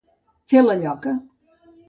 [0.53, 1.15] Fer la lloca.